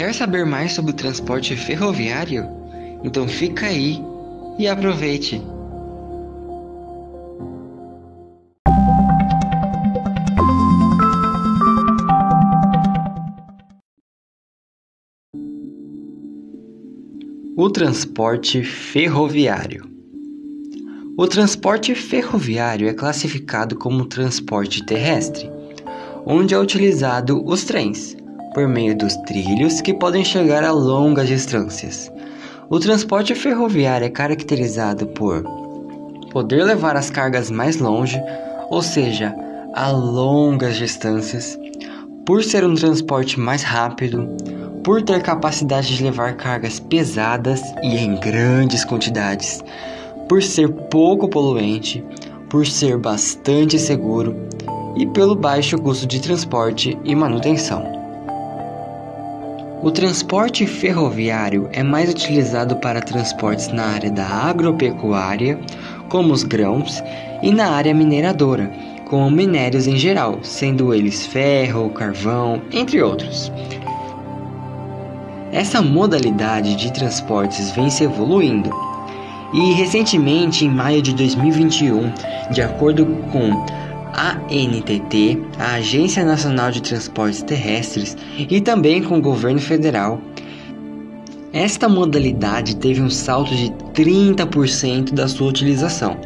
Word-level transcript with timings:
Quer 0.00 0.14
saber 0.14 0.46
mais 0.46 0.72
sobre 0.72 0.92
o 0.92 0.94
transporte 0.94 1.54
ferroviário? 1.54 2.48
Então 3.04 3.28
fica 3.28 3.66
aí 3.66 4.02
e 4.58 4.66
aproveite! 4.66 5.42
O 17.54 17.68
transporte 17.68 18.64
ferroviário. 18.64 19.84
O 21.14 21.26
transporte 21.26 21.94
ferroviário 21.94 22.88
é 22.88 22.94
classificado 22.94 23.76
como 23.76 24.06
transporte 24.06 24.82
terrestre, 24.82 25.50
onde 26.24 26.54
é 26.54 26.58
utilizado 26.58 27.44
os 27.44 27.64
trens, 27.64 28.16
por 28.54 28.66
meio 28.66 28.96
dos 28.96 29.16
trilhos 29.16 29.80
que 29.80 29.94
podem 29.94 30.24
chegar 30.24 30.64
a 30.64 30.72
longas 30.72 31.28
distâncias. 31.28 32.12
O 32.68 32.78
transporte 32.78 33.34
ferroviário 33.34 34.06
é 34.06 34.10
caracterizado 34.10 35.06
por 35.08 35.44
poder 36.32 36.64
levar 36.64 36.96
as 36.96 37.10
cargas 37.10 37.50
mais 37.50 37.76
longe, 37.78 38.20
ou 38.68 38.82
seja, 38.82 39.34
a 39.74 39.90
longas 39.90 40.76
distâncias, 40.76 41.58
por 42.24 42.42
ser 42.42 42.64
um 42.64 42.74
transporte 42.74 43.38
mais 43.38 43.62
rápido, 43.62 44.28
por 44.84 45.02
ter 45.02 45.22
capacidade 45.22 45.96
de 45.96 46.02
levar 46.02 46.36
cargas 46.36 46.80
pesadas 46.80 47.60
e 47.82 47.96
em 47.96 48.14
grandes 48.16 48.84
quantidades, 48.84 49.62
por 50.28 50.42
ser 50.42 50.68
pouco 50.68 51.28
poluente, 51.28 52.04
por 52.48 52.66
ser 52.66 52.96
bastante 52.98 53.78
seguro 53.78 54.36
e 54.96 55.06
pelo 55.06 55.34
baixo 55.34 55.78
custo 55.78 56.06
de 56.06 56.20
transporte 56.20 56.98
e 57.04 57.14
manutenção. 57.14 57.99
O 59.82 59.90
transporte 59.90 60.66
ferroviário 60.66 61.70
é 61.72 61.82
mais 61.82 62.10
utilizado 62.10 62.76
para 62.76 63.00
transportes 63.00 63.68
na 63.68 63.86
área 63.86 64.10
da 64.10 64.26
agropecuária, 64.26 65.58
como 66.10 66.34
os 66.34 66.42
grãos, 66.42 67.02
e 67.42 67.50
na 67.50 67.70
área 67.70 67.94
mineradora, 67.94 68.70
como 69.06 69.30
minérios 69.30 69.86
em 69.86 69.96
geral, 69.96 70.40
sendo 70.42 70.92
eles 70.92 71.24
ferro, 71.26 71.88
carvão, 71.88 72.60
entre 72.70 73.02
outros. 73.02 73.50
Essa 75.50 75.80
modalidade 75.80 76.76
de 76.76 76.92
transportes 76.92 77.70
vem 77.70 77.88
se 77.88 78.04
evoluindo. 78.04 78.70
E 79.54 79.72
recentemente, 79.72 80.66
em 80.66 80.70
maio 80.70 81.00
de 81.00 81.14
2021, 81.14 82.12
de 82.50 82.60
acordo 82.60 83.06
com 83.32 83.64
ANTT, 84.20 85.38
a 85.58 85.74
Agência 85.74 86.24
Nacional 86.24 86.70
de 86.70 86.82
Transportes 86.82 87.42
Terrestres, 87.42 88.16
e 88.36 88.60
também 88.60 89.02
com 89.02 89.18
o 89.18 89.22
governo 89.22 89.60
federal, 89.60 90.20
esta 91.52 91.88
modalidade 91.88 92.76
teve 92.76 93.00
um 93.00 93.10
salto 93.10 93.54
de 93.54 93.70
30% 93.94 95.12
da 95.12 95.26
sua 95.26 95.48
utilização. 95.48 96.16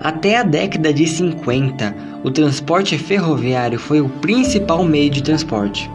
Até 0.00 0.36
a 0.36 0.42
década 0.42 0.92
de 0.92 1.06
50, 1.06 1.94
o 2.22 2.30
transporte 2.30 2.96
ferroviário 2.96 3.78
foi 3.78 4.00
o 4.00 4.08
principal 4.08 4.84
meio 4.84 5.10
de 5.10 5.22
transporte. 5.22 5.90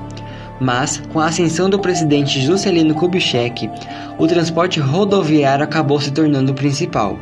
Mas, 0.59 1.01
com 1.11 1.19
a 1.19 1.27
ascensão 1.27 1.69
do 1.69 1.79
presidente 1.79 2.39
Juscelino 2.41 2.93
Kubitschek, 2.93 3.69
o 4.19 4.27
transporte 4.27 4.79
rodoviário 4.79 5.63
acabou 5.63 5.99
se 5.99 6.11
tornando 6.11 6.51
o 6.51 6.55
principal, 6.55 7.17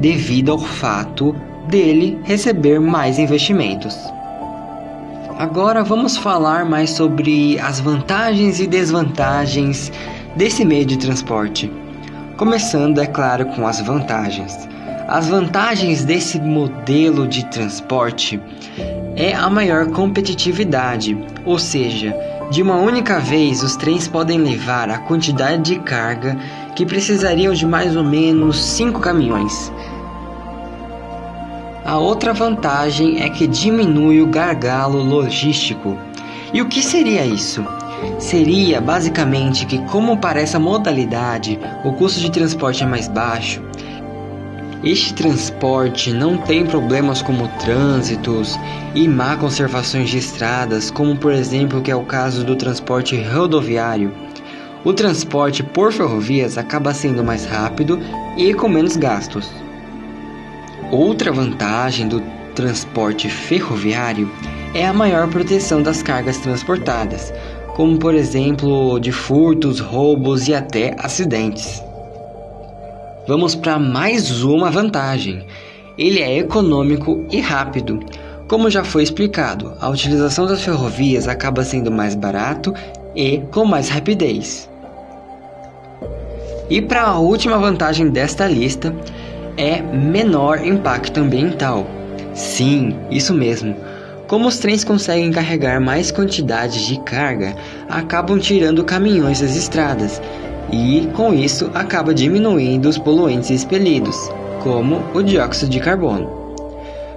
devido 0.00 0.50
ao 0.50 0.58
fato 0.58 1.36
dele 1.68 2.18
receber 2.24 2.80
mais 2.80 3.18
investimentos. 3.18 3.96
Agora 5.38 5.82
vamos 5.82 6.16
falar 6.16 6.64
mais 6.64 6.90
sobre 6.90 7.58
as 7.60 7.80
vantagens 7.80 8.60
e 8.60 8.66
desvantagens 8.66 9.90
desse 10.36 10.64
meio 10.64 10.84
de 10.84 10.98
transporte. 10.98 11.72
Começando, 12.36 13.00
é 13.00 13.06
claro, 13.06 13.46
com 13.46 13.66
as 13.66 13.80
vantagens. 13.80 14.68
As 15.08 15.28
vantagens 15.28 16.04
desse 16.04 16.38
modelo 16.38 17.26
de 17.26 17.44
transporte 17.46 18.40
é 19.16 19.34
a 19.34 19.50
maior 19.50 19.86
competitividade, 19.90 21.18
ou 21.44 21.58
seja, 21.58 22.14
de 22.50 22.62
uma 22.62 22.76
única 22.76 23.18
vez 23.18 23.62
os 23.62 23.76
trens 23.76 24.06
podem 24.06 24.38
levar 24.38 24.90
a 24.90 24.98
quantidade 24.98 25.62
de 25.62 25.78
carga 25.80 26.36
que 26.74 26.86
precisariam 26.86 27.52
de 27.52 27.66
mais 27.66 27.96
ou 27.96 28.04
menos 28.04 28.60
5 28.62 29.00
caminhões. 29.00 29.72
A 31.90 31.98
outra 31.98 32.32
vantagem 32.32 33.20
é 33.20 33.28
que 33.28 33.48
diminui 33.48 34.22
o 34.22 34.26
gargalo 34.28 35.02
logístico. 35.02 35.98
E 36.54 36.62
o 36.62 36.68
que 36.68 36.80
seria 36.80 37.26
isso? 37.26 37.66
Seria 38.16 38.80
basicamente 38.80 39.66
que, 39.66 39.76
como 39.86 40.16
para 40.16 40.40
essa 40.40 40.56
modalidade 40.56 41.58
o 41.84 41.92
custo 41.92 42.20
de 42.20 42.30
transporte 42.30 42.84
é 42.84 42.86
mais 42.86 43.08
baixo, 43.08 43.60
este 44.84 45.12
transporte 45.14 46.12
não 46.12 46.36
tem 46.36 46.64
problemas 46.64 47.22
como 47.22 47.48
trânsitos 47.58 48.56
e 48.94 49.08
má 49.08 49.36
conservações 49.36 50.10
de 50.10 50.18
estradas, 50.18 50.92
como 50.92 51.16
por 51.16 51.32
exemplo 51.32 51.82
que 51.82 51.90
é 51.90 51.96
o 51.96 52.04
caso 52.04 52.44
do 52.44 52.54
transporte 52.54 53.20
rodoviário. 53.20 54.14
O 54.84 54.92
transporte 54.92 55.64
por 55.64 55.92
ferrovias 55.92 56.56
acaba 56.56 56.94
sendo 56.94 57.24
mais 57.24 57.44
rápido 57.44 57.98
e 58.36 58.54
com 58.54 58.68
menos 58.68 58.96
gastos. 58.96 59.50
Outra 60.90 61.30
vantagem 61.30 62.08
do 62.08 62.20
transporte 62.52 63.28
ferroviário 63.28 64.28
é 64.74 64.84
a 64.84 64.92
maior 64.92 65.28
proteção 65.28 65.80
das 65.80 66.02
cargas 66.02 66.38
transportadas, 66.38 67.32
como 67.76 67.96
por 67.96 68.12
exemplo 68.12 68.98
de 68.98 69.12
furtos, 69.12 69.78
roubos 69.78 70.48
e 70.48 70.54
até 70.54 70.96
acidentes. 70.98 71.80
Vamos 73.28 73.54
para 73.54 73.78
mais 73.78 74.42
uma 74.42 74.68
vantagem. 74.68 75.46
Ele 75.96 76.18
é 76.18 76.38
econômico 76.38 77.24
e 77.30 77.38
rápido. 77.38 78.00
Como 78.48 78.68
já 78.68 78.82
foi 78.82 79.04
explicado, 79.04 79.72
a 79.80 79.88
utilização 79.88 80.44
das 80.44 80.64
ferrovias 80.64 81.28
acaba 81.28 81.62
sendo 81.62 81.88
mais 81.88 82.16
barato 82.16 82.74
e 83.14 83.38
com 83.52 83.64
mais 83.64 83.88
rapidez. 83.88 84.68
E 86.68 86.82
para 86.82 87.02
a 87.02 87.18
última 87.20 87.58
vantagem 87.58 88.10
desta 88.10 88.48
lista 88.48 88.92
é 89.56 89.80
menor 89.80 90.64
impacto 90.64 91.18
ambiental. 91.20 91.86
Sim, 92.34 92.96
isso 93.10 93.34
mesmo. 93.34 93.76
Como 94.26 94.46
os 94.46 94.58
trens 94.58 94.84
conseguem 94.84 95.32
carregar 95.32 95.80
mais 95.80 96.12
quantidades 96.12 96.86
de 96.86 97.00
carga, 97.00 97.54
acabam 97.88 98.38
tirando 98.38 98.84
caminhões 98.84 99.40
das 99.40 99.56
estradas, 99.56 100.22
e 100.72 101.08
com 101.14 101.34
isso 101.34 101.70
acaba 101.74 102.14
diminuindo 102.14 102.88
os 102.88 102.96
poluentes 102.96 103.50
expelidos, 103.50 104.16
como 104.62 105.02
o 105.14 105.22
dióxido 105.22 105.70
de 105.70 105.80
carbono. 105.80 106.40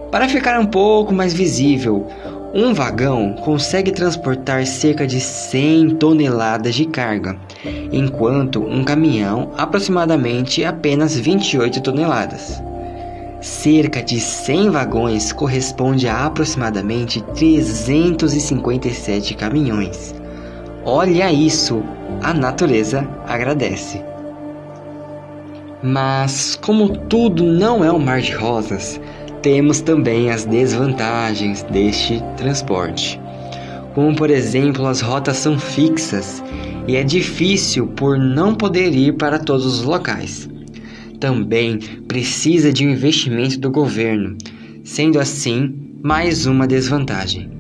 Para 0.10 0.28
ficar 0.28 0.60
um 0.60 0.66
pouco 0.66 1.14
mais 1.14 1.34
visível, 1.34 2.08
um 2.54 2.72
vagão 2.72 3.34
consegue 3.34 3.92
transportar 3.92 4.64
cerca 4.68 5.08
de 5.08 5.20
100 5.20 5.96
toneladas 5.96 6.76
de 6.76 6.86
carga, 6.86 7.36
enquanto 7.92 8.62
um 8.62 8.84
caminhão 8.84 9.50
aproximadamente 9.58 10.64
apenas 10.64 11.18
28 11.18 11.82
toneladas. 11.82 12.62
Cerca 13.42 14.04
de 14.04 14.20
100 14.20 14.70
vagões 14.70 15.34
corresponde 15.34 16.08
a 16.08 16.26
aproximadamente 16.26 17.24
357 17.34 19.34
caminhões. 19.34 20.14
Olha 20.86 21.32
isso, 21.32 21.82
a 22.22 22.36
natureza 22.36 23.10
agradece. 23.28 24.00
Mas, 25.82 26.56
como 26.56 26.90
tudo 26.90 27.44
não 27.44 27.84
é 27.84 27.92
um 27.92 28.00
mar 28.00 28.22
de 28.22 28.34
rosas, 28.34 29.02
temos 29.44 29.82
também 29.82 30.32
as 30.32 30.46
desvantagens 30.46 31.64
deste 31.64 32.24
transporte. 32.38 33.20
Como, 33.94 34.16
por 34.16 34.32
exemplo, 34.32 34.88
as 34.88 35.02
rotas 35.02 35.38
são 35.38 35.60
fixas 35.60 36.42
e 36.88 36.96
é 36.96 37.04
difícil 37.04 37.88
por 37.88 38.18
não 38.18 38.56
poder 38.56 38.96
ir 38.96 39.14
para 39.18 39.38
todos 39.38 39.66
os 39.66 39.84
locais. 39.84 40.50
Também 41.20 41.78
precisa 42.08 42.72
de 42.72 42.88
um 42.88 42.92
investimento 42.92 43.60
do 43.60 43.70
governo, 43.70 44.38
sendo 44.84 45.20
assim 45.20 45.76
mais 46.02 46.46
uma 46.46 46.66
desvantagem. 46.66 47.52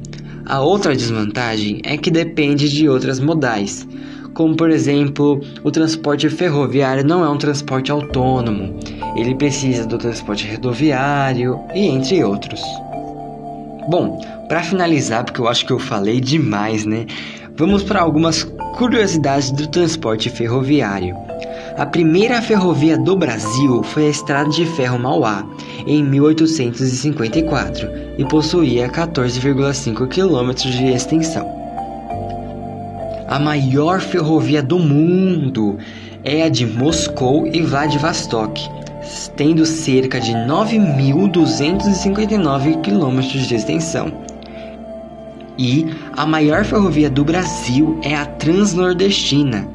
A 0.45 0.61
outra 0.61 0.95
desvantagem 0.95 1.81
é 1.83 1.97
que 1.97 2.09
depende 2.09 2.69
de 2.69 2.87
outras 2.87 3.19
modais, 3.19 3.85
como 4.33 4.55
por 4.55 4.71
exemplo, 4.71 5.41
o 5.63 5.69
transporte 5.69 6.29
ferroviário 6.29 7.05
não 7.05 7.23
é 7.23 7.29
um 7.29 7.37
transporte 7.37 7.91
autônomo, 7.91 8.79
ele 9.15 9.35
precisa 9.35 9.85
do 9.85 9.97
transporte 9.97 10.49
rodoviário 10.49 11.59
e 11.73 11.87
entre 11.87 12.23
outros. 12.23 12.61
Bom, 13.89 14.19
para 14.47 14.63
finalizar, 14.63 15.23
porque 15.25 15.41
eu 15.41 15.47
acho 15.47 15.65
que 15.65 15.73
eu 15.73 15.79
falei 15.79 16.19
demais, 16.19 16.85
né? 16.85 17.05
Vamos 17.55 17.83
para 17.83 18.01
algumas 18.01 18.43
curiosidades 18.77 19.51
do 19.51 19.67
transporte 19.67 20.29
ferroviário. 20.29 21.15
A 21.77 21.85
primeira 21.85 22.41
ferrovia 22.41 22.97
do 22.97 23.15
Brasil 23.15 23.83
foi 23.83 24.07
a 24.07 24.09
Estrada 24.09 24.49
de 24.49 24.65
Ferro 24.65 24.99
Mauá, 24.99 25.45
em 25.85 26.03
1854, 26.03 27.89
e 28.17 28.25
possuía 28.25 28.87
14,5 28.89 30.07
km 30.07 30.53
de 30.69 30.85
extensão. 30.87 31.47
A 33.27 33.39
maior 33.39 33.99
ferrovia 34.01 34.61
do 34.61 34.77
mundo 34.77 35.77
é 36.23 36.43
a 36.43 36.49
de 36.49 36.65
Moscou 36.65 37.47
e 37.47 37.61
Vladivostok, 37.61 38.69
tendo 39.35 39.65
cerca 39.65 40.19
de 40.19 40.33
9.259 40.33 42.81
quilômetros 42.81 43.47
de 43.47 43.55
extensão. 43.55 44.11
E 45.57 45.87
a 46.15 46.23
maior 46.25 46.65
ferrovia 46.65 47.09
do 47.09 47.23
Brasil 47.23 47.99
é 48.03 48.13
a 48.15 48.25
Transnordestina, 48.25 49.65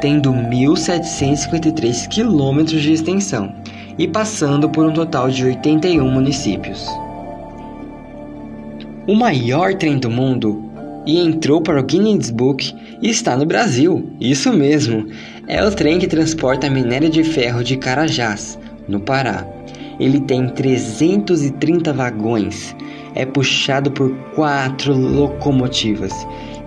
tendo 0.00 0.32
1.753 0.32 2.08
quilômetros 2.08 2.82
de 2.82 2.92
extensão 2.92 3.54
e 3.98 4.08
passando 4.08 4.68
por 4.68 4.86
um 4.86 4.92
total 4.92 5.30
de 5.30 5.44
81 5.44 6.10
municípios. 6.10 6.84
O 9.06 9.14
maior 9.14 9.74
trem 9.74 9.98
do 9.98 10.10
mundo 10.10 10.64
e 11.06 11.20
entrou 11.20 11.60
para 11.60 11.80
o 11.80 11.84
Guinness 11.84 12.30
Book 12.30 12.74
está 13.00 13.36
no 13.36 13.46
Brasil. 13.46 14.10
Isso 14.20 14.52
mesmo, 14.52 15.06
é 15.46 15.64
o 15.64 15.70
trem 15.70 15.98
que 15.98 16.08
transporta 16.08 16.68
minério 16.68 17.08
de 17.08 17.22
ferro 17.22 17.62
de 17.62 17.76
Carajás, 17.76 18.58
no 18.88 19.00
Pará. 19.00 19.46
Ele 19.98 20.20
tem 20.20 20.48
330 20.48 21.92
vagões, 21.92 22.76
é 23.14 23.24
puxado 23.24 23.90
por 23.90 24.14
quatro 24.34 24.94
locomotivas. 24.94 26.12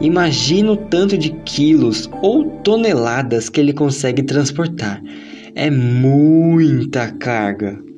Imagina 0.02 0.72
o 0.72 0.78
tanto 0.78 1.18
de 1.18 1.30
quilos 1.46 2.10
ou 2.22 2.46
toneladas 2.64 3.50
que 3.50 3.60
ele 3.60 3.74
consegue 3.74 4.24
transportar. 4.24 5.02
É 5.54 5.70
muita 5.70 7.12
carga. 7.12 7.89